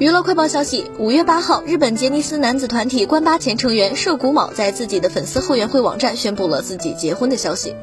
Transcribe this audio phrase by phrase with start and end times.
[0.00, 7.74] 娱乐快报消息：五月八号，日本杰尼斯男子团体关八前成员涉谷卯在自己的粉丝后援会网站宣布了自己结婚的消息。